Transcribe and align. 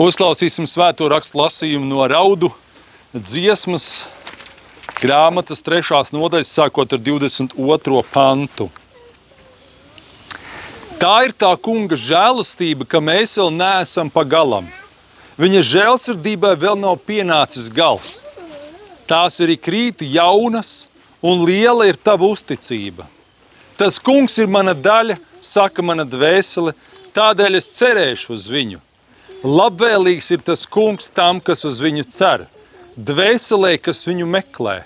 Uzklausīsim 0.00 0.64
svēto 0.64 1.10
rakstu 1.12 1.36
lasījumu 1.36 1.84
no 1.84 2.06
raudu 2.08 2.48
dziesmas 3.12 4.06
grāmatas 4.96 5.60
trešās 5.60 6.08
nodaļas, 6.16 6.52
sākot 6.56 6.94
ar 6.96 7.02
22. 7.04 8.00
pantu. 8.08 8.70
Tā 10.96 11.12
ir 11.28 11.36
tā 11.36 11.52
kunga 11.60 12.00
žēlastība, 12.00 12.88
ka 12.88 13.04
mēs 13.04 13.36
vēl 13.42 13.52
neesam 13.58 14.08
pa 14.08 14.24
galam. 14.24 14.72
Viņa 15.36 15.66
žēlsirdībai 15.74 16.56
vēl 16.64 16.80
nav 16.80 16.96
pienācis 17.04 17.68
gals. 17.68 18.22
Tās 19.04 19.36
arī 19.44 19.60
krītu 19.60 20.08
jaunas, 20.08 20.86
un 21.20 21.44
liela 21.44 21.92
ir 21.92 22.00
tava 22.00 22.24
uzticība. 22.24 23.04
Tas 23.76 24.00
kungs 24.00 24.40
ir 24.40 24.48
mana 24.48 24.72
daļa, 24.72 25.20
saka 25.44 25.84
mana 25.84 26.08
dvēsele, 26.08 26.72
tādēļ 27.12 27.60
es 27.60 27.76
cerēšu 27.76 28.32
uz 28.32 28.48
viņu. 28.48 28.86
Labvēlīgs 29.40 30.26
ir 30.34 30.42
tas 30.44 30.66
kungs 30.68 31.06
tam, 31.16 31.38
kas 31.40 31.64
uz 31.64 31.78
viņu 31.80 32.02
cer, 32.12 32.42
dvēselē, 32.92 33.78
kas 33.80 34.02
viņu 34.04 34.26
meklē. 34.28 34.82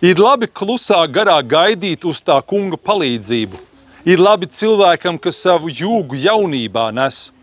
Ir 0.00 0.16
labi 0.16 0.48
klusā 0.48 1.02
garā 1.12 1.36
gaidīt 1.44 2.06
uz 2.08 2.22
tā 2.24 2.38
kunga 2.40 2.80
palīdzību. 2.80 3.60
Ir 4.08 4.22
labi 4.24 4.48
cilvēkam, 4.48 5.18
kas 5.20 5.42
savu 5.44 5.68
jūgu 5.68 6.16
jaunībā 6.24 6.86
nes, 6.96 7.34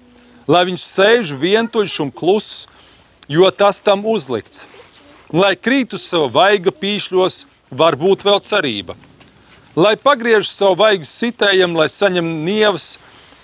lai 0.50 0.64
viņš 0.72 0.88
sēž 0.88 1.36
vientuļš 1.38 2.00
un 2.02 2.10
kluss, 2.10 2.66
jo 3.30 3.46
tas 3.54 3.78
tam 3.86 4.02
uzlikts. 4.02 4.66
Lai 5.30 5.54
krīt 5.54 5.94
uz 5.94 6.02
sava 6.02 6.32
vaiga 6.34 6.74
pīšļos, 6.74 7.44
var 7.70 7.94
būt 7.94 8.26
vēl 8.26 8.42
cerība. 8.42 8.98
Lai 9.78 9.94
pagriež 10.02 10.50
savu 10.50 10.82
vaigu 10.82 11.06
sitējam, 11.06 11.78
lai 11.78 11.92
saņem 11.94 12.26
nievas 12.42 12.96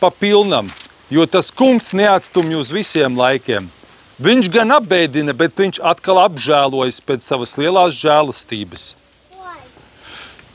pa 0.01 0.09
pilnam, 0.09 0.73
jo 1.09 1.26
tas 1.26 1.52
kungs 1.52 1.94
neatstumj 1.98 2.55
uz 2.59 2.72
visiem 2.73 3.18
laikiem. 3.18 3.70
Viņš 4.20 4.49
gan 4.52 4.73
apbēdina, 4.76 5.34
bet 5.34 5.55
viņš 5.59 5.80
atkal 5.80 6.20
apžēlojas 6.26 6.99
pēc 7.07 7.24
savas 7.24 7.55
lielās 7.60 7.96
žēlastības. 7.96 8.96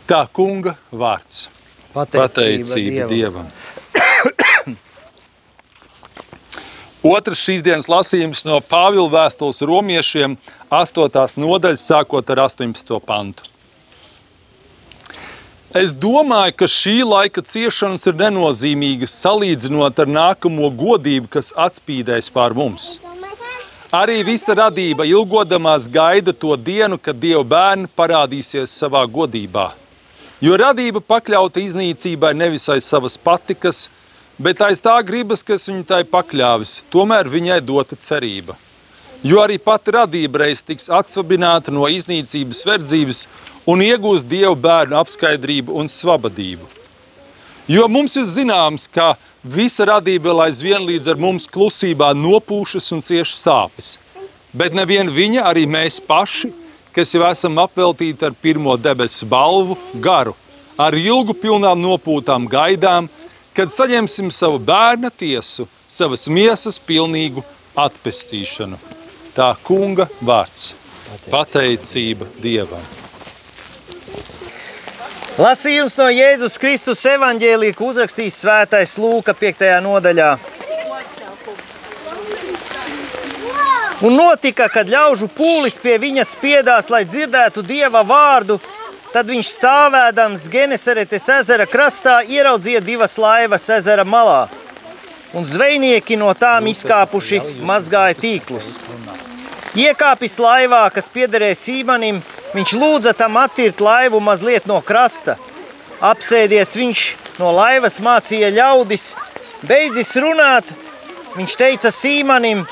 Tā 0.05 0.27
kunga 0.37 0.77
vārds. 0.93 1.49
Pateicība 1.95 3.07
Dievam. 3.09 3.49
Otrs 7.15 7.41
šīs 7.45 7.63
dienas 7.65 7.89
lasījums 7.89 8.45
no 8.49 8.61
Pāvila 8.61 9.09
vēstules 9.13 9.63
romiešiem, 9.65 10.37
8. 10.69 11.41
nodaļas, 11.41 11.89
sākot 11.89 12.31
ar 12.35 12.45
18. 12.49 13.01
pantu. 13.05 13.54
Es 15.75 15.91
domāju, 15.91 16.53
ka 16.55 16.67
šī 16.71 17.01
laika 17.03 17.43
ciešanas 17.43 18.05
ir 18.07 18.15
nenozīmīgas 18.15 19.11
salīdzinot 19.25 19.99
ar 20.05 20.11
nākamo 20.17 20.69
godību, 20.71 21.27
kas 21.33 21.49
atspīdēs 21.51 22.29
pār 22.31 22.55
mums. 22.55 23.01
Arī 23.91 24.21
visa 24.27 24.55
radība 24.55 25.03
ilgodamās 25.11 25.89
gaida 25.91 26.31
to 26.31 26.55
dienu, 26.55 26.95
kad 26.95 27.19
Dieva 27.19 27.43
bērni 27.43 27.91
parādīsies 27.91 28.71
savā 28.71 29.03
godībā. 29.17 29.73
Jo 30.39 30.55
radība 30.63 31.03
pakļauta 31.03 31.59
iznīcībai 31.65 32.31
nevis 32.39 32.69
aiz 32.71 32.87
savas 32.87 33.19
patikas, 33.19 33.89
bet 34.39 34.63
aiz 34.63 34.79
tā 34.83 34.95
gribas, 35.03 35.43
kas 35.43 35.67
viņu 35.67 35.83
tai 35.91 36.05
pakļāvis, 36.07 36.85
tomēr 36.95 37.27
viņai 37.35 37.59
dota 37.67 37.99
cerība. 37.99 38.55
Jo 39.27 39.43
arī 39.43 39.59
pati 39.59 39.95
radība 39.99 40.45
reiz 40.45 40.63
tiks 40.63 40.87
atsvabināta 40.93 41.75
no 41.75 41.91
iznīcības 41.91 42.63
verdzības 42.69 43.25
un 43.67 43.83
iegūs 43.85 44.25
Dievu 44.29 44.57
bērnu 44.57 44.97
apskaidrību 45.01 45.75
un 45.81 45.89
svabadību. 45.89 46.67
Jo 47.69 47.87
mums 47.89 48.17
ir 48.21 48.27
zināms, 48.29 48.85
ka 48.93 49.15
visa 49.41 49.87
radība 49.89 50.31
vēl 50.31 50.43
aizvien 50.47 50.85
līdz 50.85 51.15
ar 51.15 51.21
mums 51.21 51.47
klusībā 51.49 52.11
nopūšas 52.17 52.91
un 52.93 53.01
cieši 53.05 53.39
sāpes. 53.41 53.95
Bet 54.53 54.77
nevien 54.77 55.09
viņa, 55.11 55.47
arī 55.49 55.65
mēs 55.67 55.97
paši, 56.05 56.53
kas 56.95 57.15
jau 57.17 57.25
esam 57.27 57.57
apveltīti 57.59 58.29
ar 58.29 58.37
pirmo 58.37 58.77
debesu 58.77 59.27
balvu, 59.27 59.79
garu, 60.01 60.37
ar 60.79 60.95
ilgu 60.95 61.35
pilnām 61.35 61.81
nopūtām 61.83 62.47
gaidām, 62.51 63.09
kad 63.57 63.73
saņemsim 63.73 64.31
savu 64.35 64.61
bērna 64.61 65.11
tiesu, 65.11 65.67
savas 65.89 66.29
miesas 66.29 66.79
pilnīgu 66.79 67.43
atpestīšanu. 67.79 68.79
Tā 69.35 69.55
kunga 69.67 70.07
vārds- 70.23 70.75
pateicība 71.33 72.29
Dievam. 72.43 73.04
Lasījums 75.35 75.97
no 75.99 76.05
Jēzus 76.15 76.61
Kristus 76.63 77.01
evanģēlija, 77.11 77.75
ko 77.75 77.89
uzrakstījis 77.91 78.37
Svētais 78.45 78.93
Lūka 79.03 79.33
5. 79.35 79.65
nodaļā. 79.83 80.29
Un 84.07 84.15
notika, 84.15 84.69
kad 84.71 84.87
ļaužu 84.87 85.27
pūlis 85.35 85.81
pie 85.83 85.97
viņa 85.99 86.23
spiedās, 86.29 86.87
lai 86.87 87.03
dzirdētu 87.09 87.65
dieva 87.67 88.05
vārdu, 88.07 88.61
tad 89.11 89.27
viņš 89.33 89.51
stāvēdams 89.57 90.45
Genesaretes 90.53 91.27
ezera 91.41 91.67
krastā 91.67 92.21
ieraudzīja 92.23 92.85
divas 92.87 93.19
laivas 93.19 93.67
ezera 93.75 94.07
malā. 94.07 94.45
Un 95.35 95.43
zvejnieki 95.43 96.15
no 96.21 96.31
tām 96.39 96.71
izkāpuši 96.71 97.43
mazgāja 97.67 98.15
tīklus. 98.23 98.77
Iekāpis 99.75 100.39
laivā, 100.39 100.85
kas 100.95 101.11
piederēja 101.11 101.59
Sīmanim, 101.59 102.23
viņš 102.55 102.77
lūdza 102.79 103.13
tam 103.19 103.37
attirt 103.41 103.83
laivu 103.83 104.21
mazliet 104.23 104.69
no 104.71 104.81
krasta. 104.81 105.37
Apsēdies 106.05 106.75
viņš 106.79 107.03
no 107.41 107.51
laivas 107.55 108.01
mācīja 108.03 108.53
ļaudis, 108.55 109.13
beidzis 109.67 110.15
runāt, 110.23 110.71
viņš 111.35 111.57
teica 111.59 111.91
Sīmanim, 111.95 112.65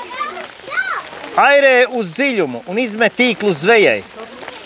airē 1.39 1.87
uz 1.97 2.13
dziļumu 2.15 2.63
un 2.69 2.79
izmet 2.79 3.15
tīklu 3.17 3.53
zvejai. 3.55 4.01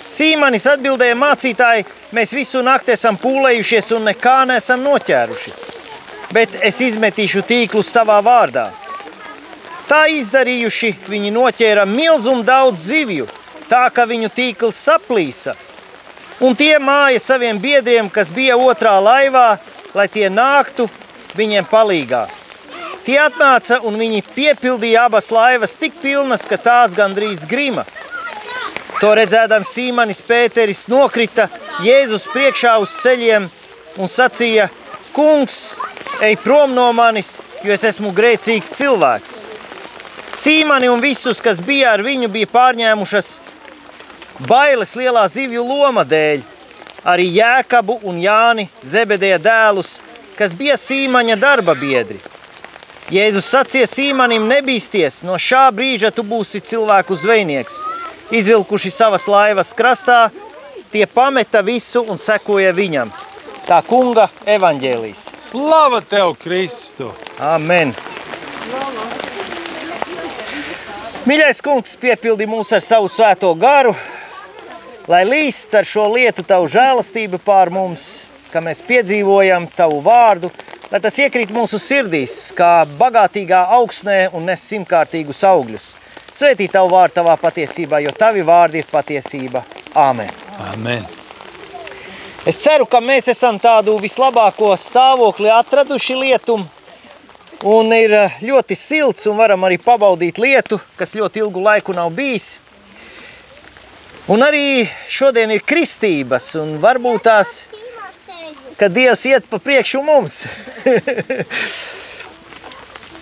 Sīmanis 0.07 0.67
atbildēja 0.71 1.15
mācītāji, 1.19 1.85
mēs 2.15 2.33
visu 2.35 2.61
nakti 2.63 2.93
esam 2.95 3.17
pūlējušies 3.19 3.91
un 3.97 4.07
nekā 4.07 4.37
nesam 4.47 4.85
noķēruši. 4.85 5.55
Bet 6.35 6.55
es 6.63 6.79
izmetīšu 6.83 7.43
tīklus 7.47 7.91
tavā 7.95 8.19
vārdā. 8.23 8.69
Tā 9.87 10.05
izdarījuši, 10.11 10.93
viņi 11.07 11.31
noķēra 11.31 11.85
milzumu 11.87 12.43
daudz 12.47 12.89
zivju, 12.89 13.27
tā 13.69 13.87
ka 13.93 14.07
viņu 14.09 14.29
tīkls 14.33 14.79
saplīsa. 14.87 15.55
Un 16.43 16.55
tie 16.55 16.75
māja 16.77 17.19
saviem 17.19 17.57
biedriem, 17.59 18.09
kas 18.13 18.29
bija 18.33 18.57
otrā 18.61 18.97
laivā, 19.01 19.57
lai 19.97 20.05
tie 20.07 20.27
nāktu 20.29 20.85
viņiem 21.37 21.65
palīgā. 21.69 22.27
Tie 23.07 23.15
atnāca 23.23 23.79
un 23.87 23.95
viņi 23.97 24.25
piepildīja 24.35 25.05
abas 25.07 25.31
laivas 25.31 25.77
tik 25.79 25.95
pilnas, 26.01 26.43
ka 26.45 26.59
tās 26.59 26.93
gandrīz 26.97 27.45
grima. 27.47 27.85
To 28.99 29.13
redzēdams 29.15 29.71
Sīmanis 29.71 30.19
Pēteris 30.27 30.87
nokrita 30.91 31.47
Jēzus 31.85 32.27
priekšā 32.33 32.75
uz 32.81 32.95
ceļiem 33.01 33.47
un 33.97 34.11
sacīja: 34.11 34.67
Kungs, 35.15 35.77
ej 36.21 36.35
prom 36.43 36.73
no 36.75 36.89
manis, 36.93 37.37
jo 37.63 37.73
es 37.73 37.85
esmu 37.87 38.11
grēcīgs 38.17 38.73
cilvēks. 38.77 39.37
Sīmani 40.37 40.89
un 40.91 41.01
visus, 41.01 41.39
kas 41.41 41.61
bija 41.65 41.95
ar 41.95 42.03
viņu, 42.05 42.27
bija 42.33 42.49
pārņēmušas 42.51 43.29
bailes 44.39 44.93
lielā 44.97 45.25
zivju 45.31 45.63
loma 45.65 46.03
dēļ. 46.05 46.43
Arī 47.07 47.27
Jēkabu 47.37 47.99
un 48.07 48.17
Jāni 48.19 48.67
Zebedēja 48.83 49.37
dēlus, 49.39 49.97
kas 50.37 50.55
bija 50.57 50.75
Sīmaņa 50.77 51.37
darba 51.39 51.75
biedri. 51.77 52.19
Jēzus 53.13 53.47
sacīja 53.47 53.87
Sīmanim, 53.87 54.49
nebīsties, 54.49 55.21
no 55.23 55.37
šā 55.39 55.69
brīža 55.71 56.11
tu 56.11 56.25
būsi 56.27 56.59
cilvēku 56.59 57.15
zvejnieks. 57.15 57.85
Izvilkuši 58.35 58.91
savas 58.91 59.29
laivas 59.31 59.71
krastā, 59.71 60.27
tie 60.91 61.05
pameta 61.07 61.61
visu 61.63 62.03
un 62.03 62.19
sekoja 62.19 62.73
viņam. 62.75 63.13
Tā 63.67 63.79
kunga 63.87 64.27
evaņģēlīs. 64.47 65.23
Slava 65.39 66.01
tev, 66.03 66.35
Kristu! 66.39 67.13
Amen! 67.39 67.95
Mīļais 71.27 71.63
kungs, 71.63 71.97
piepildi 71.99 72.47
mūs 72.47 72.69
ar 72.75 72.83
savu 72.83 73.09
svēto 73.11 73.49
garu, 73.59 73.95
lai 75.07 75.23
līst 75.27 75.73
ar 75.75 75.87
šo 75.87 76.07
lietu 76.13 76.43
tavu 76.47 76.67
žēlastību 76.71 77.39
pār 77.45 77.71
mums, 77.73 78.27
ka 78.51 78.61
mēs 78.63 78.83
piedzīvojam 78.87 79.67
tavu 79.75 80.01
vārdu, 80.05 80.51
lai 80.91 81.01
tas 81.03 81.17
iekrīt 81.19 81.51
mūsu 81.55 81.79
sirdīs, 81.81 82.53
kā 82.57 82.85
bagātīgā 82.99 83.65
augsnē 83.79 84.19
un 84.35 84.47
nes 84.51 84.63
simtkārtīgus 84.71 85.43
augļus. 85.47 85.91
Svētī 86.31 86.67
tavu 86.71 86.91
vārdu 86.93 87.19
tavā 87.21 87.37
patiesībā, 87.41 88.01
jo 88.03 88.11
tavi 88.15 88.43
vārdi 88.45 88.83
ir 88.83 88.89
patiesība. 88.91 89.63
Āmen. 89.97 90.31
Amen. 90.71 91.05
Es 92.47 92.59
ceru, 92.61 92.85
ka 92.85 92.99
mēs 93.03 93.27
esam 93.31 93.57
tādu 93.59 93.97
vislabāko 93.99 94.75
stāvokli 94.79 95.49
atraduši 95.51 96.15
lietumu, 96.19 96.67
Un 97.65 97.89
ir 97.89 98.11
eh, 98.13 98.33
ļoti 98.45 98.75
silts 98.77 99.25
un 99.25 99.37
varam 99.39 99.63
arī 99.65 99.79
pabaudīt 99.81 100.37
lietu, 100.37 100.77
kas 100.97 101.15
ļoti 101.17 101.41
ilgu 101.41 101.63
laiku 101.65 101.95
nav 101.97 102.11
bijis. 102.13 102.59
Un 104.27 104.41
arī 104.43 104.83
šodien 105.07 105.53
ir 105.55 105.61
kristības 105.63 106.49
un 106.59 106.73
varbūt 106.83 107.21
tās, 107.29 107.51
ka 108.75 108.89
Dievs 108.91 109.21
iet 109.29 109.45
pa 109.47 109.55
priekšu 109.63 110.01
mums. 110.03 110.41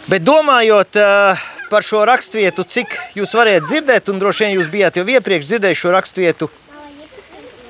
Bet 0.10 0.26
domājot 0.26 0.98
eh, 0.98 1.44
par 1.70 1.86
šo 1.86 2.02
raksturvietu, 2.10 2.66
cik 2.66 2.98
jūs 3.20 3.36
varētu 3.38 3.70
dzirdēt, 3.70 4.10
un 4.10 4.22
droši 4.22 4.48
vien 4.48 4.58
jūs 4.58 4.72
bijāt 4.74 4.98
jau 4.98 5.06
iepriekš 5.06 5.52
dzirdējuši 5.52 5.84
šo 5.84 5.92
raksturvietu. 5.94 6.50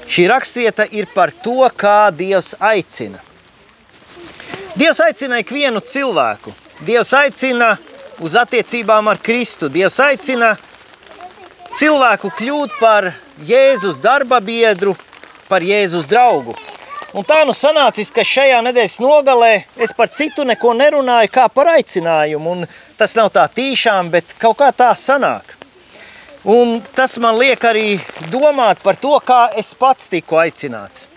Šī 0.08 0.30
raksturvieta 0.32 0.88
ir 0.96 1.10
par 1.12 1.34
to, 1.44 1.60
kā 1.76 2.08
Dievs 2.16 2.54
aicina. 2.60 3.20
Dievs 4.80 5.02
aicina 5.04 5.42
ikvienu 5.44 5.84
cilvēku. 5.84 6.56
Dievs 6.88 7.12
aicina 7.20 7.74
uz 8.24 8.40
attiecībām 8.40 9.12
ar 9.12 9.20
Kristu. 9.20 9.68
Dievs 9.68 10.00
aicina 10.04 10.54
cilvēku 11.76 12.30
kļūt 12.38 12.78
par 12.80 13.10
Jēzus 13.44 13.98
darba 14.00 14.40
biedru, 14.40 14.96
par 15.50 15.64
Jēzus 15.66 16.08
draugu. 16.08 16.56
Un 17.16 17.24
tā 17.24 17.42
nu 17.48 17.54
sanācis, 17.56 18.12
ka 18.12 18.24
šajā 18.28 18.62
nedēļas 18.64 18.98
nogalē 19.04 19.52
es 19.80 19.94
par 19.96 20.10
citu 20.12 20.44
neko 20.48 20.74
nerunāju 20.76 21.32
kā 21.32 21.46
par 21.52 21.72
aicinājumu. 21.76 22.56
Un 22.56 22.66
tas 23.00 23.16
nav 23.16 23.32
tā 23.36 23.46
tīšām, 23.52 24.12
bet 24.12 24.36
kaut 24.40 24.58
kā 24.60 24.72
tā 24.76 24.90
sanāk. 25.00 25.56
Un 26.46 26.80
tas 26.96 27.18
man 27.24 27.40
liek 27.40 27.64
arī 27.66 28.00
domāt 28.32 28.84
par 28.84 29.00
to, 29.00 29.16
kā 29.24 29.48
es 29.58 29.74
pats 29.80 30.12
tiku 30.12 30.40
aicināts. 30.44 31.08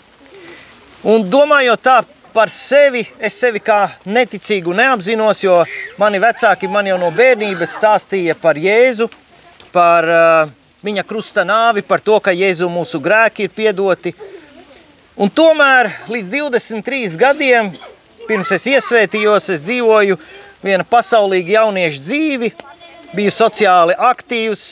Un 1.03 1.27
domājot 1.31 1.83
tā 1.83 1.99
par 2.35 2.51
sevi, 2.51 3.05
es 3.19 3.35
sevi 3.39 3.63
kā 3.63 3.85
neticīgu 4.07 4.75
neapzinos, 4.75 5.43
jo 5.45 5.61
mani 5.99 6.23
vecāki 6.23 6.71
man 6.71 6.87
jau 6.87 6.99
no 6.99 7.11
bērnības 7.15 7.75
stāstīja 7.79 8.39
par 8.39 8.59
Jēzu, 8.59 9.11
par 9.73 10.09
uh, 10.09 10.51
viņa 10.85 11.05
krusta 11.07 11.45
nāvi, 11.47 11.83
par 11.87 12.03
to, 12.05 12.19
ka 12.23 12.35
Jēzu 12.35 12.69
mūsu 12.71 13.01
grēki 13.03 13.47
ir 13.47 13.55
piedoti. 13.55 14.15
Un 15.19 15.31
tomēr 15.35 15.91
līdz 16.11 16.31
23 16.31 17.17
gadiem, 17.19 17.73
pirms 18.29 18.53
es 18.55 18.69
iesvētījos, 18.71 19.49
es 19.55 19.65
dzīvoju 19.67 20.19
viena 20.63 20.87
pasaulīga 20.87 21.57
jaunieša 21.59 22.05
dzīvi, 22.05 22.53
biju 23.17 23.33
sociāli 23.35 23.97
aktīvs, 23.99 24.67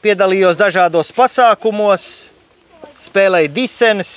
piedalījos 0.00 0.56
dažādos 0.60 1.12
pasākumos, 1.16 2.04
spēlēju 3.00 3.52
disenes. 3.52 4.14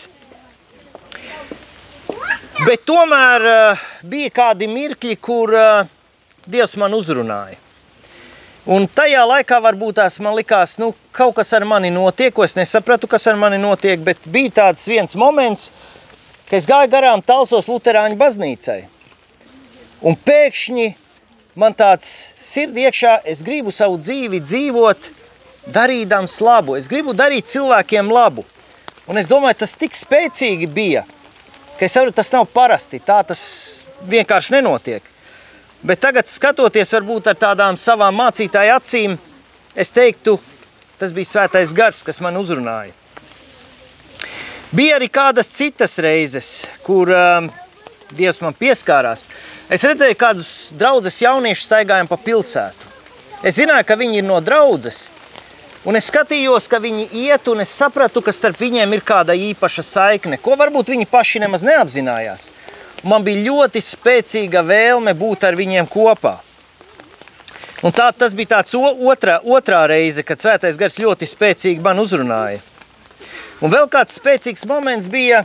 Bet 2.64 2.86
tomēr 2.88 3.50
uh, 3.50 3.84
bija 4.08 4.32
kādi 4.32 4.70
mirkļi, 4.72 5.18
kur 5.20 5.52
uh, 5.58 5.92
Dievs 6.44 6.76
man 6.80 6.92
uzrunāja. 6.96 7.63
Un 8.64 8.86
tajā 8.88 9.26
laikā 9.28 9.58
varbūt 9.60 9.98
tās 10.00 10.22
man 10.24 10.38
likās, 10.38 10.78
nu, 10.80 10.94
kaut 11.12 11.36
kas 11.36 11.52
ar 11.58 11.66
mani 11.68 11.90
notiek, 11.92 12.32
ko 12.32 12.46
es 12.46 12.56
nesapratu, 12.56 13.10
kas 13.12 13.28
ar 13.28 13.36
mani 13.36 13.58
notiek, 13.60 14.00
bet 14.00 14.24
bija 14.24 14.54
tāds 14.62 14.88
viens 14.88 15.18
moments, 15.20 15.68
ka 16.48 16.56
es 16.56 16.68
gāju 16.70 16.88
garām 16.94 17.20
Talsos 17.20 17.68
Luterāņu 17.68 18.16
baznīcai. 18.22 18.80
Un 20.08 20.16
pēkšņi 20.16 20.88
man 21.60 21.76
tāds 21.76 22.08
sird 22.40 22.80
iekšā, 22.80 23.18
es 23.28 23.44
gribu 23.44 23.72
savu 23.72 24.00
dzīvi 24.00 24.40
dzīvot, 24.44 25.12
darīdams 25.76 26.40
labu. 26.44 26.78
Es 26.80 26.88
gribu 26.92 27.12
darīt 27.16 27.52
cilvēkiem 27.52 28.12
labu. 28.12 28.46
Un 29.12 29.20
es 29.20 29.28
domāju, 29.28 29.60
tas 29.64 29.76
tik 29.76 29.96
spēcīgi 30.00 30.70
bija, 30.72 31.04
ka 31.76 31.84
es 31.84 31.96
saprotu, 31.96 32.16
tas 32.22 32.32
nav 32.32 32.48
parasti, 32.56 33.04
tā 33.04 33.20
tas 33.28 33.44
vienkārši 34.08 34.56
nenotiek. 34.56 35.13
Bet 35.84 36.00
tagad, 36.00 36.30
skatoties 36.32 36.94
varbūt 36.96 37.26
ar 37.28 37.36
tādām 37.36 37.76
savām 37.76 38.16
mācītāju 38.16 38.72
acīm, 38.78 39.18
es 39.76 39.90
teiktu, 39.92 40.38
tas 40.96 41.12
bija 41.12 41.28
svētais 41.28 41.74
gars, 41.76 42.00
kas 42.08 42.22
man 42.24 42.40
uzrunāja. 42.40 42.94
Bija 44.72 44.96
arī 44.96 45.10
kādas 45.12 45.52
citas 45.52 45.98
reizes, 46.00 46.48
kur 46.88 47.12
um, 47.12 47.52
Dievs 48.16 48.40
man 48.46 48.56
pieskārās. 48.56 49.28
Es 49.68 49.84
redzēju 49.84 50.16
kādus 50.24 50.54
draudzes 50.80 51.20
jauniešus 51.26 51.68
staigājam 51.68 52.08
pa 52.08 52.16
pilsētu. 52.16 52.92
Es 53.44 53.60
zināju, 53.60 53.84
ka 53.90 54.00
viņi 54.00 54.22
ir 54.22 54.28
no 54.30 54.40
draudzes, 54.40 55.10
un 55.84 56.00
es 56.00 56.08
skatījos, 56.08 56.70
ka 56.72 56.80
viņi 56.80 57.10
iet, 57.26 57.52
un 57.52 57.66
es 57.66 57.76
sapratu, 57.76 58.24
ka 58.24 58.32
starp 58.32 58.64
viņiem 58.64 58.96
ir 58.96 59.04
kāda 59.04 59.36
īpaša 59.52 59.84
saikne, 59.84 60.40
ko 60.40 60.56
varbūt 60.56 60.96
viņi 60.96 61.12
paši 61.12 61.44
nemaz 61.44 61.68
neapzinājās– 61.68 62.48
man 63.08 63.24
bija 63.26 63.44
ļoti 63.50 63.82
spēcīga 63.84 64.64
vēlme 64.66 65.14
būt 65.18 65.48
ar 65.48 65.58
viņiem 65.60 65.88
kopā. 65.92 66.38
Un 67.84 67.92
tā, 67.92 68.08
tas 68.16 68.32
bija 68.36 68.56
tāds 68.58 68.76
otrā, 68.80 69.42
otrā 69.44 69.82
reize, 69.92 70.24
kad 70.24 70.40
svētais 70.40 70.80
gars 70.80 71.02
ļoti 71.04 71.28
spēcīgi 71.28 71.84
man 71.84 72.00
uzrunāja. 72.00 72.62
Un 73.64 73.72
vēl 73.72 73.90
kāds 73.92 74.16
spēcīgs 74.20 74.64
moments 74.68 75.10
bija, 75.12 75.42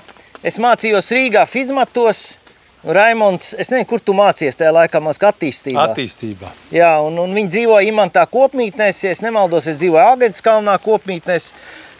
es 0.47 0.61
mācījos 0.63 1.11
Rīgā 1.15 1.43
fizmatos, 1.51 2.39
Raimons, 2.87 3.57
es 3.59 3.73
nezinu, 3.73 3.89
kur 3.91 3.99
tu 3.99 4.15
mācies 4.15 4.55
tajā 4.55 4.71
laikā, 4.71 5.01
māc 5.03 5.19
attīstībā. 5.29 5.89
Attīstībā. 5.91 6.53
Jā, 6.71 6.93
un, 7.03 7.19
un 7.19 7.35
viņi 7.35 7.51
dzīvoja 7.51 7.91
Imantā 7.91 8.23
kopmītnēs, 8.31 9.03
ja 9.03 9.11
es 9.17 9.23
nemaldos, 9.25 9.67
es 9.67 9.81
dzīvoju 9.81 10.05
Āgēdas 10.15 10.45
kalnā 10.47 10.77
kopmītnēs, 10.85 11.51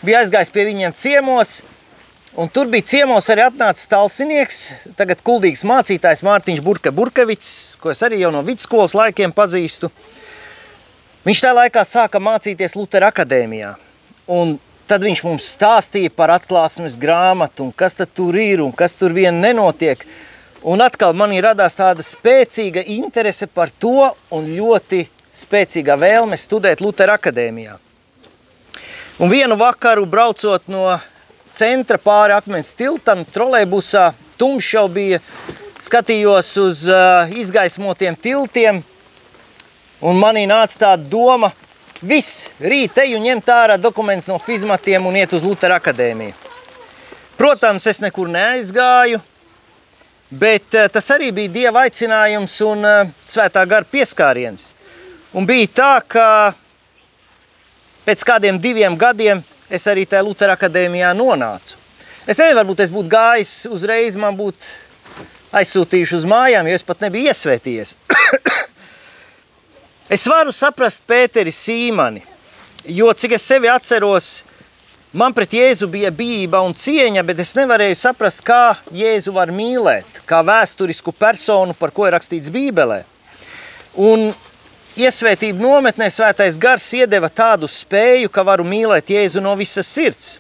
bija 0.07 0.23
aizgājis 0.23 0.55
pie 0.55 0.69
viņiem 0.71 0.95
ciemos, 0.97 1.59
Un 2.37 2.49
tur 2.53 2.69
bija 2.69 2.85
ciemos 2.85 3.25
arī 3.33 3.47
atnācis 3.47 3.89
talsinieks, 3.89 4.59
tagad 4.99 5.23
kuldīgs 5.25 5.65
mācītājs 5.65 6.21
Mārtiņš 6.27 6.61
Burka 6.61 6.93
Burkevics, 6.93 7.79
ko 7.81 7.95
es 7.95 8.03
arī 8.05 8.21
jau 8.21 8.33
no 8.35 8.43
vidusskolas 8.45 8.93
laikiem 8.99 9.33
pazīstu. 9.33 9.89
Viņš 11.25 11.41
tā 11.45 11.55
laikā 11.57 11.85
sāka 11.89 12.21
mācīties 12.21 12.77
Lutera 12.77 13.09
akadēmijā. 13.09 13.73
Un 14.29 14.59
tad 14.89 15.09
viņš 15.09 15.25
mums 15.25 15.49
stāstīja 15.57 16.13
par 16.13 16.35
atklāsmes 16.37 17.01
grāmatu 17.01 17.65
un 17.65 17.73
kas 17.73 17.97
tad 17.97 18.13
tur 18.13 18.37
ir 18.37 18.61
un 18.61 18.77
kas 18.77 18.93
tur 18.93 19.17
vien 19.17 19.41
nenotiek. 19.41 20.05
Un 20.69 20.85
atkal 20.85 21.17
manī 21.17 21.41
radās 21.41 21.81
tāda 21.81 22.05
spēcīga 22.05 22.85
interese 22.93 23.49
par 23.49 23.73
to 23.73 24.11
un 24.37 24.49
ļoti 24.53 25.07
spēcīga 25.33 25.97
vēlme 25.97 26.37
studēt 26.37 26.85
Lutera 26.85 27.17
akadēmijā. 27.17 27.79
Un 29.19 29.33
vienu 29.33 29.57
vakaru 29.59 30.05
braucot 30.07 30.69
no 30.69 30.91
centra 31.59 31.99
pāri 31.99 32.37
akmens 32.37 32.75
tiltam, 32.79 33.25
trolejbusā, 33.35 34.13
tumšs 34.39 34.75
jau 34.77 34.87
bija, 34.93 35.21
skatījos 35.83 36.51
uz 36.63 36.85
uh, 36.91 37.31
izgaismotiem 37.39 38.17
tiltiem, 38.19 38.83
un 40.03 40.21
manī 40.21 40.45
nāca 40.51 40.85
tāda 40.85 41.09
doma, 41.11 41.51
viss, 42.03 42.49
rīt 42.63 42.99
eju 43.03 43.19
ņemt 43.23 43.51
ārā 43.55 43.79
dokumentus 43.81 44.31
no 44.31 44.39
fizmatiem 44.43 45.07
un 45.07 45.19
iet 45.19 45.35
uz 45.35 45.47
Lutera 45.47 45.79
akadēmiju. 45.83 46.37
Protams, 47.39 47.87
es 47.87 48.01
nekur 48.03 48.31
neaizgāju, 48.31 49.21
bet 50.31 50.75
uh, 50.75 50.89
tas 50.93 51.11
arī 51.15 51.31
bija 51.35 51.55
Dieva 51.59 51.87
aicinājums 51.87 52.59
un 52.67 52.87
uh, 52.87 53.13
svētā 53.27 53.67
gara 53.71 53.87
pieskāriens. 53.87 54.73
Un 55.37 55.47
bija 55.47 55.69
tā, 55.83 55.93
ka 56.09 56.27
pēc 58.07 58.25
kādiem 58.25 58.59
diviem 58.63 58.97
gadiem 58.99 59.43
es 59.71 59.87
arī 59.91 60.07
tajā 60.09 60.25
Lutera 60.25 60.57
akadēmijā 60.57 61.13
nonācu. 61.17 61.77
Es 62.29 62.37
nezinu, 62.37 62.59
varbūt 62.59 62.83
es 62.85 62.93
būtu 62.93 63.09
gājis 63.13 63.53
uzreiz, 63.73 64.17
man 64.21 64.37
būtu 64.37 64.67
aizsūtījuši 65.57 66.17
uz 66.19 66.27
mājām, 66.29 66.69
jo 66.69 66.77
es 66.77 66.85
pat 66.85 67.01
nebiju 67.05 67.31
iesvētījies. 67.31 67.95
es 70.17 70.27
varu 70.29 70.53
saprast 70.53 71.07
Pēteri 71.09 71.55
Sīmani, 71.55 72.21
jo 72.85 73.09
cik 73.17 73.39
es 73.39 73.47
sevi 73.49 73.71
atceros, 73.73 74.43
man 75.17 75.33
pret 75.37 75.57
Jēzu 75.57 75.89
bija 75.89 76.13
bība 76.13 76.61
un 76.65 76.77
cieņa, 76.77 77.25
bet 77.25 77.41
es 77.45 77.55
nevarēju 77.57 77.97
saprast, 77.97 78.45
kā 78.45 78.77
Jēzu 78.93 79.33
var 79.37 79.53
mīlēt, 79.55 80.21
kā 80.29 80.43
vēsturisku 80.45 81.17
personu, 81.17 81.77
par 81.77 81.97
ko 81.97 82.09
ir 82.09 82.17
rakstīts 82.19 82.53
Bībelē. 82.53 83.03
Un 84.05 84.29
iesvētību 84.99 85.63
nometnē 85.63 86.09
svētais 86.11 86.59
gars 86.59 86.87
iedeva 86.99 87.31
tādu 87.31 87.69
spēju, 87.71 88.31
ka 88.33 88.43
varu 88.47 88.67
mīlēt 88.67 89.13
Jēzu 89.15 89.43
no 89.43 89.55
visas 89.59 89.87
sirds. 89.87 90.39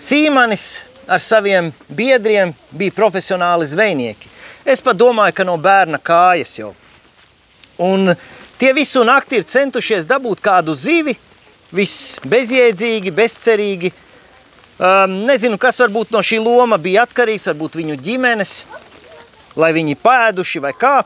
Sīmanis 0.00 0.82
ar 1.10 1.22
saviem 1.22 1.70
biedriem 1.88 2.54
bija 2.70 2.94
profesionāli 2.96 3.68
zvejnieki. 3.70 4.30
Es 4.64 4.82
pat 4.84 4.98
domāju, 4.98 5.34
ka 5.36 5.46
no 5.46 5.56
bērna 5.60 6.00
kājas 6.02 6.56
jau. 6.58 6.72
Un 7.80 8.12
tie 8.60 8.72
visu 8.76 9.04
nakti 9.06 9.40
ir 9.40 9.48
centušies 9.48 10.08
dabūt 10.08 10.42
kādu 10.44 10.74
zivi, 10.76 11.16
viss 11.72 12.18
bezjēdzīgi, 12.26 13.14
bezcerīgi. 13.14 13.92
Um, 14.80 15.22
nezinu, 15.28 15.58
kas 15.60 15.80
varbūt 15.82 16.12
no 16.14 16.22
šī 16.24 16.40
loma 16.40 16.78
bija 16.80 17.04
atkarīgs, 17.06 17.48
varbūt 17.50 17.78
viņu 17.80 17.98
ģimenes, 18.00 18.54
lai 19.60 19.72
viņi 19.76 19.98
pēduši 20.00 20.62
vai 20.64 20.72
kā. 20.76 21.00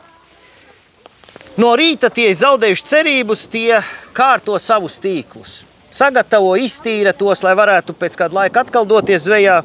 No 1.55 1.69
rīta 1.79 2.09
tie 2.11 2.33
zaudējuši 2.35 2.83
cerības, 2.83 3.45
tie 3.47 3.77
kārto 4.15 4.57
savus 4.59 4.97
tīklus. 4.99 5.61
Sagatavo, 5.87 6.51
iztīra 6.59 7.13
tos, 7.15 7.39
lai 7.45 7.53
varētu 7.55 7.95
pēc 7.95 8.17
kāda 8.19 8.41
laika 8.41 8.65
atkal 8.65 8.83
doties 8.83 9.23
zvejā. 9.23 9.61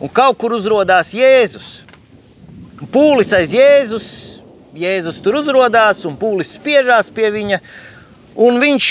Un 0.00 0.08
kaut 0.08 0.38
kur 0.40 0.54
uzrodās 0.56 1.10
Jēzus. 1.12 1.82
Pūlis 2.94 3.34
aiz 3.36 3.52
Jēzus, 3.52 4.08
Jēzus 4.78 5.18
tur 5.20 5.36
uzrodās 5.42 6.06
un 6.08 6.16
pūlis 6.16 6.54
spiežās 6.56 7.12
pie 7.12 7.28
viņa. 7.36 7.60
Un 8.40 8.56
viņš 8.62 8.88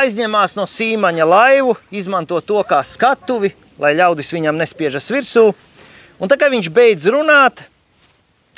aizņemās 0.00 0.56
no 0.58 0.66
sīmaņa 0.66 1.28
laivu, 1.30 1.76
izmanto 1.94 2.40
to 2.42 2.64
kā 2.66 2.80
skatuvi, 2.82 3.52
lai 3.78 3.94
ļaudis 4.00 4.34
viņam 4.34 4.58
nespiežas 4.58 5.06
virsū. 5.14 5.46
Un 6.18 6.32
tā 6.32 6.40
kā 6.40 6.50
viņš 6.50 6.72
beidz 6.74 7.06
runāt, 7.12 7.68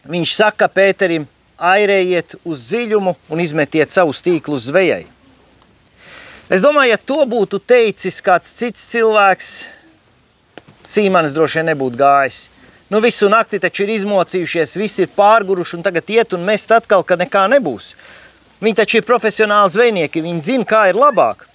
viņš 0.09 0.39
saka 0.41 0.73
Pēterim, 0.73 1.29
airējiet 1.63 2.37
uz 2.45 2.65
dziļumu 2.67 3.15
un 3.31 3.43
izmetiet 3.43 3.93
savus 3.93 4.23
tīklus 4.25 4.67
zvejai. 4.71 5.05
Es 6.53 6.65
domāju, 6.65 6.93
ja 6.93 6.99
to 6.99 7.23
būtu 7.29 7.63
teicis 7.63 8.19
kāds 8.25 8.51
cits 8.59 8.91
cilvēks, 8.91 9.53
Sīmanis 10.83 11.31
droši 11.31 11.61
vien 11.61 11.69
nebūtu 11.71 12.01
gājis. 12.01 12.49
Nu, 12.91 12.99
visu 13.01 13.29
nakti 13.31 13.61
taču 13.63 13.85
ir 13.87 13.93
izmocījušies, 13.95 14.75
visi 14.77 15.05
ir 15.07 15.13
pārguruši 15.17 15.79
un 15.79 15.85
tagad 15.87 16.11
iet 16.11 16.35
un 16.37 16.43
mest 16.45 16.75
atkal, 16.75 17.05
ka 17.07 17.17
nekā 17.17 17.47
nebūs. 17.55 17.93
Viņi 18.63 18.79
taču 18.83 18.99
ir 18.99 19.07
profesionāli 19.07 19.73
zvejnieki, 19.73 20.25
viņi 20.27 20.45
zina, 20.45 20.67
kā 20.69 20.83
ir 20.91 20.99
labāk. 20.99 21.47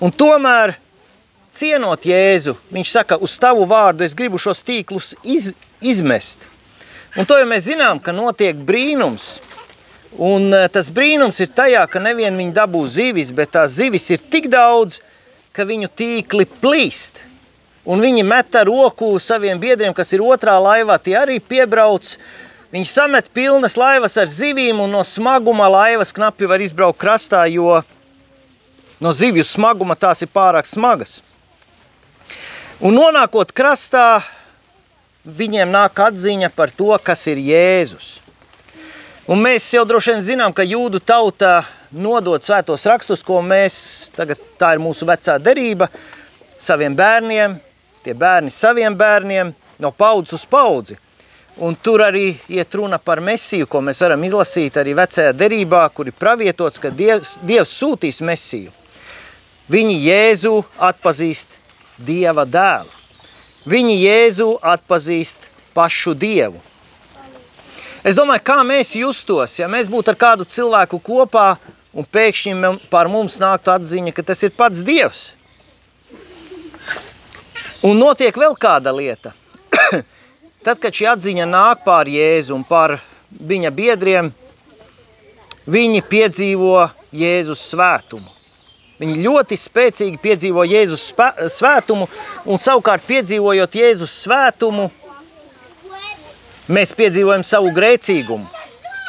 Un 0.00 0.14
tomēr, 0.14 0.76
cienot 1.52 2.06
Jēzu, 2.06 2.54
viņš 2.72 2.94
saka, 2.96 3.18
uz 3.18 3.34
tavu 3.42 3.66
vārdu 3.68 4.06
es 4.06 4.14
gribu 4.16 4.40
šos 4.40 4.62
tīklus 4.64 5.12
iz, 5.26 5.52
izmest. 5.82 6.48
Un 7.14 7.28
to 7.30 7.36
jau 7.38 7.46
mēs 7.46 7.68
zinām, 7.68 8.00
ka 8.02 8.10
notiek 8.10 8.58
brīnums. 8.66 9.38
Un 10.18 10.48
eh, 10.54 10.66
tas 10.70 10.88
brīnums 10.94 11.38
ir 11.42 11.52
tajā, 11.54 11.84
ka 11.90 12.02
nevien 12.02 12.34
viņi 12.34 12.54
dabū 12.54 12.80
zivis, 12.90 13.30
bet 13.34 13.52
tās 13.54 13.76
zivis 13.78 14.08
ir 14.10 14.22
tik 14.30 14.48
daudz, 14.50 14.98
ka 15.54 15.66
viņu 15.66 15.92
tīkli 15.94 16.46
plīst. 16.62 17.22
Un 17.86 18.02
viņi 18.02 18.24
met 18.26 18.56
ar 18.58 18.66
roku 18.66 19.12
saviem 19.22 19.60
biedriem, 19.62 19.94
kas 19.94 20.10
ir 20.16 20.24
otrā 20.26 20.56
laivā, 20.58 20.96
tie 20.98 21.14
arī 21.20 21.38
piebrauc. 21.38 22.16
Viņi 22.74 22.88
samet 22.90 23.28
pilnas 23.30 23.76
laivas 23.78 24.16
ar 24.18 24.26
zivīm, 24.26 24.80
un 24.82 24.96
no 24.96 25.04
smaguma 25.06 25.68
laivas 25.70 26.10
knapi 26.16 26.48
var 26.50 26.64
izbraukt 26.64 26.98
krastā, 26.98 27.44
jo 27.46 27.82
no 28.98 29.12
zivju 29.14 29.44
smaguma 29.46 29.94
tās 29.94 30.24
ir 30.24 30.32
pārāk 30.34 30.66
smagas. 30.66 31.20
Un 32.82 32.96
nonākot 32.98 33.54
krastā, 33.54 34.24
viņiem 35.24 35.72
nāk 35.72 35.98
atziņa 36.04 36.50
par 36.54 36.70
to, 36.70 36.92
kas 37.02 37.26
ir 37.32 37.40
Jēzus. 37.40 38.20
Un 39.24 39.40
mēs 39.40 39.70
jau 39.72 39.86
droši 39.88 40.12
vien 40.12 40.24
zinām, 40.24 40.52
ka 40.52 40.66
jūdu 40.68 41.00
tauta 41.00 41.62
nodod 41.90 42.44
svētos 42.44 42.84
rakstus, 42.90 43.22
ko 43.24 43.40
mēs, 43.40 44.10
tagad 44.12 44.40
tā 44.60 44.74
ir 44.76 44.82
mūsu 44.84 45.08
vecā 45.08 45.38
derība, 45.40 45.88
saviem 46.60 46.96
bērniem, 46.96 47.56
tie 48.04 48.12
bērni 48.12 48.52
saviem 48.52 48.96
bērniem, 48.96 49.54
no 49.80 49.90
paudzes 49.96 50.42
uz 50.42 50.44
paudzi. 50.44 50.98
Un 51.56 51.76
tur 51.78 52.02
arī 52.02 52.34
iet 52.50 52.74
runa 52.74 52.98
par 52.98 53.22
mesiju, 53.22 53.68
ko 53.70 53.80
mēs 53.80 54.02
varam 54.02 54.24
izlasīt 54.26 54.76
arī 54.76 54.92
vecajā 54.98 55.32
derībā, 55.38 55.86
kur 55.94 56.10
ir 56.10 56.16
pravietots, 56.18 56.82
ka 56.82 56.90
Dievs, 56.90 57.36
Dievs 57.46 57.76
sūtīs 57.78 58.18
mesiju. 58.26 58.74
Viņi 59.70 59.94
Jēzu 60.02 60.58
atpazīst 60.82 61.56
Dieva 61.96 62.44
dēlu. 62.44 63.03
Viņi 63.64 63.94
Jēzu 63.96 64.50
atpazīst 64.60 65.48
pašu 65.76 66.12
Dievu. 66.14 66.60
Es 68.04 68.16
domāju, 68.18 68.42
kā 68.44 68.58
mēs 68.66 68.92
justos, 68.98 69.54
ja 69.56 69.68
mēs 69.72 69.88
būtu 69.88 70.12
ar 70.12 70.18
kādu 70.20 70.44
cilvēku 70.44 70.98
kopā 71.00 71.54
un 71.96 72.04
pēkšņi 72.04 72.74
par 72.92 73.08
mums 73.08 73.38
nāktu 73.40 73.72
atziņa, 73.72 74.12
ka 74.12 74.26
tas 74.28 74.44
ir 74.44 74.52
pats 74.52 74.84
Dievs. 74.84 75.30
Un 77.84 77.96
notiek 78.00 78.36
vēl 78.36 78.56
kāda 78.60 78.92
lieta. 78.92 79.32
Tad, 80.64 80.78
kad 80.80 80.92
šī 80.92 81.08
atziņa 81.14 81.48
nāk 81.48 81.82
pār 81.84 82.08
Jēzu 82.12 82.54
un 82.56 82.64
pār 82.68 82.98
viņa 83.32 83.72
biedriem, 83.72 84.30
viņi 85.64 86.04
piedzīvo 86.08 86.86
Jēzus 87.16 87.64
svētumu. 87.72 88.28
Viņi 89.00 89.16
ļoti 89.24 89.58
spēcīgi 89.58 90.20
piedzīvo 90.22 90.62
Jēzus 90.70 91.08
svētumu, 91.56 92.06
un 92.46 92.60
savukārt 92.62 93.02
piedzīvojot 93.08 93.74
Jēzus 93.80 94.12
svētumu, 94.22 94.86
mēs 96.70 96.94
piedzīvojam 96.96 97.42
savu 97.46 97.72
grēcīgumu. 97.74 98.46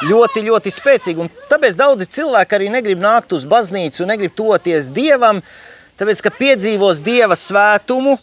Ļoti, 0.06 0.42
ļoti 0.44 0.70
spēcīgi. 0.74 1.22
Un 1.22 1.30
tāpēc 1.48 1.78
daudzi 1.78 2.08
cilvēki 2.18 2.58
arī 2.58 2.66
negrib 2.68 3.00
nākt 3.00 3.32
uz 3.32 3.46
baznīcu, 3.48 4.04
negrib 4.10 4.34
toties 4.36 4.90
Dievam, 4.92 5.40
tāpēc, 5.96 6.20
ka 6.26 6.34
piedzīvos 6.36 7.00
Dieva 7.00 7.38
svētumu, 7.38 8.18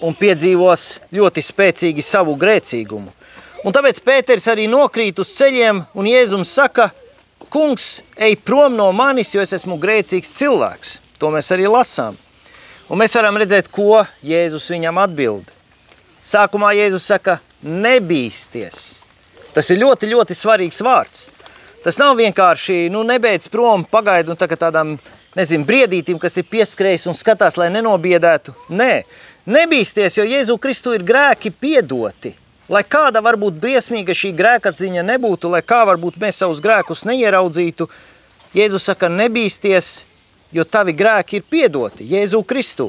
un 0.00 0.16
piedzīvos 0.16 0.86
ļoti 1.12 1.44
spēcīgi 1.44 2.04
savu 2.04 2.36
grēcīgumu. 2.40 3.12
Un 3.60 3.76
tāpēc 3.76 4.00
Pēters 4.00 4.46
arī 4.48 4.64
nokrīt 4.72 5.18
uz 5.20 5.34
ceļiem, 5.36 5.82
un 5.92 6.08
Jēzums 6.08 6.54
saka, 6.56 6.88
kungs, 7.52 8.00
ej 8.16 8.36
prom 8.46 8.76
no 8.78 8.90
manis, 8.96 9.34
jo 9.34 9.42
es 9.42 9.54
esmu 9.56 9.78
grēcīgs 9.82 10.32
cilvēks. 10.38 10.98
To 11.20 11.32
mēs 11.34 11.50
arī 11.54 11.68
lasām. 11.68 12.16
Un 12.90 12.98
mēs 13.02 13.14
varam 13.18 13.38
redzēt, 13.38 13.68
ko 13.70 14.04
Jēzus 14.26 14.70
viņam 14.72 14.98
atbild. 15.02 15.50
Sākumā 16.22 16.72
Jēzus 16.78 17.06
saka, 17.12 17.38
nebīsties. 17.62 19.00
Tas 19.54 19.70
ir 19.70 19.82
ļoti, 19.82 20.10
ļoti 20.10 20.36
svarīgs 20.38 20.82
vārds. 20.86 21.28
Tas 21.84 21.96
nav 22.00 22.16
vienkārši, 22.18 22.88
nu, 22.92 23.02
nebeidz 23.08 23.48
prom, 23.52 23.86
pagaidi 23.88 24.32
un 24.32 24.38
tā 24.38 24.48
tādam, 24.52 24.98
nezinu, 25.36 25.64
briedītim, 25.68 26.18
kas 26.20 26.36
ir 26.40 26.48
pieskrējis 26.50 27.06
un 27.08 27.16
skatās, 27.16 27.56
lai 27.56 27.70
nenobiedētu. 27.72 28.52
Nē, 28.76 28.92
Nebīsties, 29.48 30.18
jo 30.18 30.24
Jēzu 30.28 30.58
Kristu 30.60 30.92
ir 30.94 31.02
grēki 31.06 31.50
piedoti. 31.50 32.34
Lai 32.70 32.82
kāda 32.86 33.18
varbūt 33.24 33.58
briesmīga 33.58 34.14
šī 34.14 34.30
grēkadziņa 34.38 35.02
nebūtu, 35.02 35.50
lai 35.50 35.62
kā 35.66 35.82
varbūt 35.88 36.20
mēs 36.22 36.38
savus 36.42 36.62
grēkus 36.62 37.04
neieraudzītu, 37.08 37.88
Jēzus 38.54 38.88
saka, 38.88 39.06
nebīsties, 39.10 40.04
jo 40.50 40.64
tavi 40.66 40.94
grēki 40.98 41.38
ir 41.38 41.44
piedoti 41.46 42.06
Jēzu 42.10 42.40
Kristu. 42.46 42.88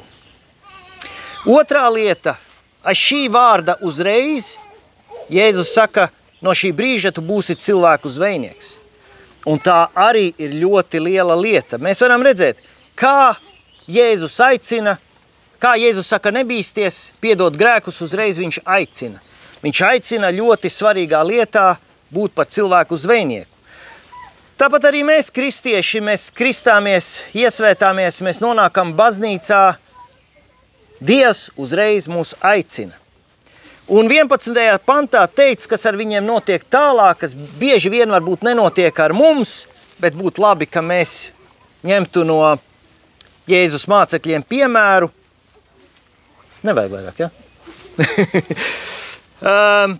Otrā 1.50 1.84
lieta, 1.94 2.36
aiz 2.82 2.98
šī 2.98 3.28
vārda 3.34 3.78
uzreiz 3.86 4.56
Jēzus 5.30 5.74
saka, 5.74 6.10
no 6.42 6.54
šī 6.58 6.74
brīža 6.78 7.14
tu 7.14 7.22
būsi 7.26 7.58
cilvēku 7.58 8.10
zvejnieks. 8.10 8.80
Un 9.50 9.62
tā 9.62 9.88
arī 9.98 10.32
ir 10.38 10.58
ļoti 10.62 11.02
liela 11.02 11.38
lieta. 11.38 11.82
Mēs 11.82 12.02
varam 12.06 12.26
redzēt, 12.26 12.62
kā 12.98 13.34
Jēzus 13.90 14.38
aicina 14.46 14.98
Kā 15.62 15.76
Jēzus 15.78 16.08
saka, 16.10 16.32
nebīsties, 16.34 17.12
piedot 17.22 17.54
grēkus, 17.54 18.00
uzreiz 18.02 18.40
viņš 18.42 18.64
aicina. 18.66 19.20
Viņš 19.62 19.82
aicina 19.86 20.32
ļoti 20.34 20.72
svarīgā 20.74 21.22
lietā 21.26 21.76
būt 22.14 22.34
par 22.36 22.50
cilvēku 22.50 22.98
zvejnieku. 22.98 23.50
Tāpat 24.62 24.88
arī 24.92 25.02
mēs, 25.06 25.32
kristieši, 25.34 26.04
mēs 26.06 26.28
kristāmies, 26.38 27.24
iesvētāmies, 27.34 28.20
mēs 28.22 28.42
nonākam 28.44 28.94
baznīcā. 28.98 29.62
Dievs 31.02 31.48
uzreiz 31.58 32.06
mūs 32.10 32.36
aicina. 32.46 32.94
Un 33.90 34.06
11. 34.06 34.54
pantā 34.86 35.24
teica, 35.26 35.72
kas 35.74 35.88
ar 35.90 35.98
viņiem 35.98 36.26
notiek 36.26 36.62
tālāk, 36.70 37.24
kas 37.24 37.34
bieži 37.34 37.90
vien 37.90 38.14
varbūt 38.14 38.46
nenotiek 38.46 39.00
ar 39.02 39.16
mums, 39.18 39.66
bet 40.02 40.14
būtu 40.18 40.46
labi, 40.46 40.70
ka 40.70 40.86
mēs 40.86 41.32
ņemtu 41.86 42.24
no 42.30 42.44
Jēzus 43.50 43.88
mācekļiem 43.90 44.46
piemēru, 44.46 45.10
Nevajag 46.62 46.92
vairāk, 46.94 47.22
ja? 47.24 47.30
um, 49.42 49.98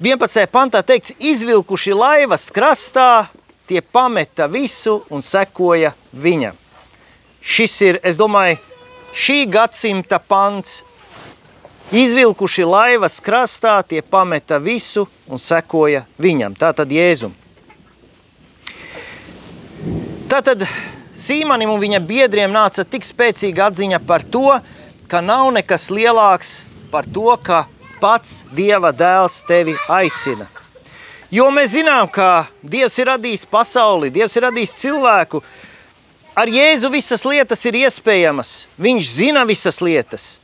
11. 0.00 0.44
pantā 0.52 0.82
teikts, 0.84 1.14
izvilkuši 1.16 1.94
laivas 1.96 2.50
krastā, 2.52 3.28
tie 3.66 3.80
pameta 3.80 4.44
visu 4.50 4.98
un 5.08 5.24
sekoja 5.24 5.94
viņam. 6.12 6.56
Šis 7.40 7.76
ir, 7.86 8.00
es 8.04 8.18
domāju, 8.20 8.58
šī 9.16 9.44
gadsimta 9.48 10.18
pants. 10.20 10.82
Izvilkuši 11.94 12.64
laivas 12.66 13.20
krastā, 13.22 13.78
tie 13.86 14.02
pameta 14.02 14.58
visu 14.58 15.06
un 15.30 15.38
sekoja 15.38 16.02
viņam. 16.18 16.56
Tātad 16.58 16.90
Jēzum. 16.90 17.32
Tātad 20.26 20.66
Sīmanim 21.16 21.70
un 21.72 21.80
viņa 21.80 22.02
biedriem 22.04 22.50
nāca 22.52 22.84
tik 22.84 23.06
spēcīga 23.06 23.70
atziņa 23.70 24.02
par 24.04 24.26
to, 24.26 24.50
ka 25.08 25.22
nav 25.24 25.48
nekas 25.54 25.86
lielāks 25.94 26.66
par 26.96 27.04
to, 27.12 27.28
ka 27.44 27.66
pats 28.00 28.46
Dieva 28.56 28.88
dēls 28.96 29.42
tevi 29.44 29.74
aicina. 29.92 30.46
Jo 31.28 31.50
mēs 31.52 31.74
zinām, 31.74 32.08
ka 32.08 32.46
Dievs 32.64 32.96
ir 32.96 33.10
radījis 33.10 33.44
pasauli, 33.52 34.08
Dievs 34.14 34.36
ir 34.38 34.46
radījis 34.46 34.72
cilvēku. 34.80 35.42
Ar 36.36 36.48
Jēzu 36.48 36.88
visas 36.92 37.24
lietas 37.28 37.64
ir 37.68 37.76
iespējamas. 37.82 38.54
Viņš 38.80 39.10
zina 39.18 39.44
visas 39.44 39.82
lietas. 39.84 40.38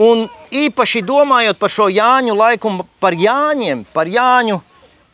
Un 0.00 0.24
īpaši 0.48 1.04
domājot 1.04 1.60
par 1.60 1.72
šo 1.72 1.90
Jāņu 1.92 2.36
laiku, 2.36 2.72
par 3.00 3.12
Jāņiem, 3.12 3.84
par 3.92 4.08
Jāņu 4.08 4.62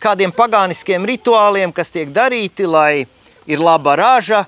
kādiem 0.02 0.30
pagāniskiem 0.34 1.06
rituāliem, 1.06 1.74
kas 1.74 1.90
tiek 1.94 2.10
darīti, 2.14 2.66
lai 2.66 3.06
ir 3.50 3.62
laba 3.62 3.96
raža, 3.98 4.44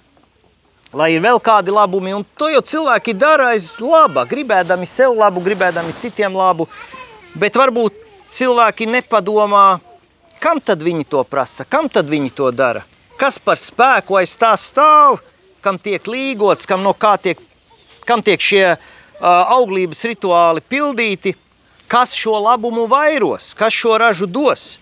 lai 0.96 1.10
ir 1.16 1.22
vēl 1.24 1.40
kādi 1.42 1.74
labumi. 1.74 2.14
Un 2.16 2.24
to 2.38 2.48
jau 2.52 2.62
cilvēki 2.64 3.16
dara 3.18 3.52
aiz 3.54 3.76
laba, 3.82 4.24
gribēdami 4.28 4.88
sev 4.88 5.16
labu, 5.18 5.42
gribēdami 5.44 5.94
citiem 6.00 6.36
labu. 6.36 6.68
Bet 7.34 7.58
varbūt 7.58 7.98
cilvēki 8.30 8.88
nepadomā, 8.90 9.80
kam 10.42 10.60
tad 10.62 10.82
viņi 10.82 11.06
to 11.10 11.24
prasa, 11.26 11.66
kam 11.66 11.88
tad 11.92 12.10
viņi 12.10 12.32
to 12.34 12.50
dara. 12.54 12.84
Kas 13.18 13.38
par 13.38 13.58
spēku 13.60 14.18
aiz 14.18 14.34
tā 14.38 14.52
stāv, 14.58 15.20
kam 15.64 15.78
tiek 15.78 16.02
līgots, 16.06 16.66
kam 16.66 16.82
no 16.84 16.94
kā 16.94 17.14
tiek, 17.18 17.40
kam 18.06 18.22
tiek 18.22 18.42
šie 18.42 18.64
uh, 18.74 18.78
auglības 19.54 20.04
rituāli 20.10 20.64
pildīti, 20.68 21.34
kas 21.88 22.14
šo 22.18 22.38
labumu 22.42 22.88
vairos, 22.90 23.52
kas 23.56 23.74
šo 23.74 23.98
ražu 24.00 24.26
dos. 24.26 24.78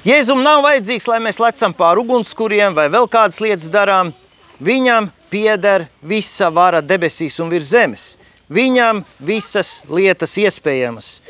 Jēzum 0.00 0.40
nav 0.40 0.62
vajadzīgs, 0.64 1.06
lai 1.10 1.18
mēs 1.20 1.38
lecam 1.42 1.74
pāri 1.76 2.00
ugunskuriem 2.00 2.72
vai 2.76 2.88
vēl 2.92 3.04
kādas 3.12 3.42
lietas 3.44 3.68
darām. 3.72 4.14
Viņam 4.60 5.08
pieder 5.32 5.86
visa 6.02 6.50
vara 6.52 6.82
debesīs 6.84 7.38
un 7.40 7.48
virs 7.52 7.72
zemes. 7.72 8.04
Viņam 8.50 9.04
visas 9.22 9.78
lietas 9.88 10.34
iespējamas. 10.42 11.20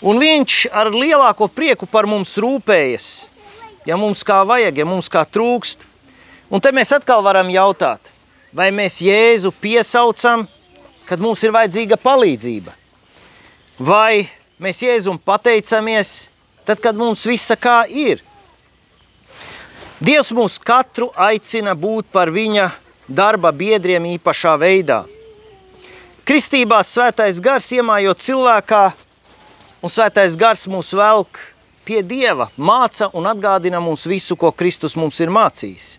Un 0.00 0.20
viņš 0.22 0.68
ar 0.70 0.92
lielāko 0.94 1.48
prieku 1.50 1.88
par 1.90 2.06
mums 2.06 2.36
rūpējas, 2.38 3.26
ja 3.88 3.96
mums 3.98 4.22
kā 4.22 4.44
vajag, 4.46 4.78
ja 4.78 4.86
mums 4.86 5.10
kā 5.10 5.24
trūkst. 5.26 5.82
Un 6.54 6.62
te 6.62 6.70
mēs 6.72 6.94
atkal 6.94 7.24
varam 7.26 7.50
jautāt, 7.50 8.12
vai 8.54 8.70
mēs 8.72 9.00
Jēzu 9.02 9.50
piesaucam, 9.60 10.46
kad 11.08 11.20
mums 11.20 11.42
ir 11.42 11.52
vajadzīga 11.52 11.98
palīdzība? 12.00 12.72
Vai 13.78 14.28
mēs 14.62 14.84
Jēzum 14.86 15.18
pateicamies, 15.18 16.30
tad, 16.64 16.78
kad 16.80 16.96
mums 16.96 17.26
visa 17.26 17.58
kā 17.58 17.82
ir? 17.90 18.22
Dievs 19.98 20.28
mūs 20.30 20.60
katru 20.62 21.08
aicina 21.18 21.72
būt 21.74 22.06
par 22.14 22.30
viņa 22.30 22.68
darba 23.10 23.50
biedriem 23.50 24.04
īpašā 24.14 24.52
veidā. 24.62 25.00
Kristībā 26.22 26.78
svētais 26.86 27.40
gars 27.42 27.66
iemājo 27.74 28.14
cilvēkā, 28.14 28.84
un 29.82 29.90
svētais 29.90 30.38
gars 30.38 30.68
mūs 30.70 30.92
velk 30.94 31.42
pie 31.82 32.04
Dieva, 32.06 32.46
māca 32.54 33.10
un 33.10 33.26
atgādina 33.26 33.82
mums 33.82 34.06
visu, 34.06 34.36
ko 34.38 34.52
Kristus 34.54 34.94
mums 34.94 35.18
ir 35.18 35.34
mācījis. 35.34 35.96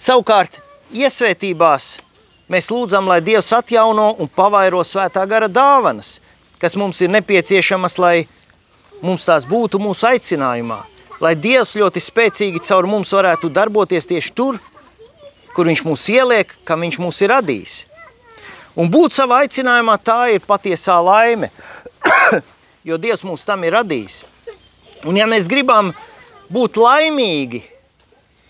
Savukārt, 0.00 0.62
iesvētībās 0.96 1.98
mēs 2.48 2.72
lūdzam, 2.72 3.12
lai 3.12 3.20
Dievs 3.20 3.52
atjauno 3.52 4.14
un 4.16 4.32
pavairo 4.32 4.80
svētā 4.80 5.28
gara 5.28 5.52
dāvanas, 5.52 6.16
kas 6.56 6.80
mums 6.80 7.04
ir 7.04 7.12
nepieciešamas, 7.12 8.00
lai 8.00 8.22
mums 9.02 9.28
tās 9.28 9.44
būtu 9.44 9.82
mūsu 9.82 10.14
aicinājumā. 10.16 10.86
Lai 11.18 11.34
Dievs 11.34 11.74
ļoti 11.74 11.98
spēcīgi 12.02 12.62
caur 12.62 12.86
mums 12.86 13.10
varētu 13.14 13.50
darboties 13.50 14.06
tieši 14.06 14.32
tur, 14.38 14.60
kur 15.54 15.66
viņš 15.66 15.82
mūs 15.86 16.04
ieliek, 16.14 16.52
kam 16.62 16.84
viņš 16.86 16.98
mūs 17.02 17.18
ir 17.24 17.32
radījis. 17.34 17.78
Un 18.78 18.86
būt 18.92 19.16
savā 19.16 19.40
aicinājumā 19.42 19.96
tā 20.06 20.20
ir 20.36 20.44
patiesā 20.46 21.00
laime, 21.02 21.50
jo 22.88 22.98
Dievs 23.02 23.26
mūs 23.26 23.42
tam 23.48 23.66
ir 23.66 23.74
radījis. 23.74 24.20
Un 25.10 25.18
ja 25.18 25.26
mēs 25.26 25.50
gribam 25.50 25.90
būt 26.54 26.78
laimīgi, 26.78 27.64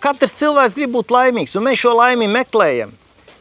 katrs 0.05 0.37
cilvēks 0.37 0.77
grib 0.77 0.93
būt 0.93 1.15
laimīgs, 1.15 1.57
un 1.57 1.65
mēs 1.65 1.81
šo 1.81 1.95
laimi 1.97 2.29
meklējam. 2.29 2.93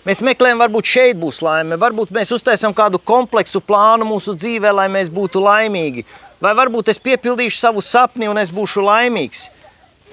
Mēs 0.08 0.22
meklējam, 0.24 0.62
varbūt 0.62 0.88
šeit 0.88 1.18
būs 1.20 1.42
laime, 1.44 1.76
varbūt 1.76 2.14
mēs 2.16 2.30
uztaisam 2.32 2.72
kādu 2.72 3.00
kompleksu 3.04 3.60
plānu 3.60 4.06
mūsu 4.08 4.38
dzīvē, 4.40 4.72
lai 4.72 4.86
mēs 4.88 5.10
būtu 5.12 5.42
laimīgi. 5.44 6.06
Vai 6.40 6.54
varbūt 6.56 6.94
es 6.94 7.02
piepildīšu 7.04 7.58
savu 7.60 7.84
sapni 7.84 8.30
un 8.32 8.40
es 8.40 8.54
būšu 8.56 8.86
laimīgs. 8.86 9.50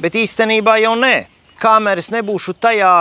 Bet 0.02 0.16
īstenībā 0.18 0.80
jau 0.82 0.96
nē. 0.98 1.28
Kamēr 1.62 2.02
es 2.02 2.10
nebūšu 2.10 2.56
tajā, 2.58 2.94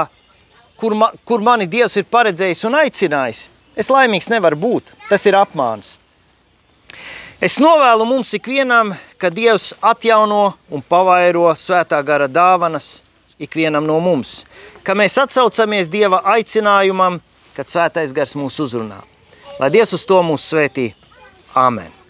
kur, 0.77 0.93
ma, 0.93 1.09
kur 1.25 1.41
mani 1.41 1.65
Dievs 1.65 1.97
ir 1.97 2.05
paredzējis 2.13 2.61
un 2.69 2.77
aicinājis, 2.83 3.47
es 3.73 3.89
laimīgs 3.89 4.29
nevaru 4.29 4.59
būt. 4.61 4.93
Tas 5.09 5.25
ir 5.25 5.39
apmāns. 5.39 5.95
Es 7.41 7.57
novēlu 7.63 8.05
mums 8.05 8.35
ikvienam, 8.37 8.93
ka 9.17 9.33
Dievs 9.33 9.71
atjauno 9.81 10.53
un 10.69 10.85
pavairo 10.85 11.49
svētā 11.57 12.03
gara 12.05 12.29
dāvanas 12.29 12.99
ikvienam 13.39 13.87
no 13.87 13.99
mums, 14.03 14.43
ka 14.83 14.95
mēs 14.97 15.17
atsaucamies 15.21 15.91
Dieva 15.93 16.21
aicinājumam, 16.35 17.21
kad 17.57 17.69
svētais 17.69 18.13
gars 18.13 18.35
mūs 18.39 18.59
uzrunā. 18.63 19.01
Lai 19.59 19.73
Dievs 19.73 19.93
uz 19.97 20.05
to 20.09 20.21
mūs 20.25 20.49
svētī. 20.53 20.91
Āmen! 21.53 22.02